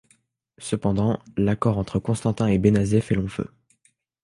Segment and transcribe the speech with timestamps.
[0.57, 3.45] Cependant, l’accord entre Constantin et Bénazet fait long feu.